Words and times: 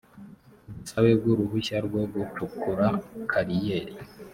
ubusabe 0.69 1.11
bw 1.19 1.25
uruhushya 1.33 1.77
rwo 1.85 2.01
gucukura 2.13 2.85
kariyeri 3.29 3.93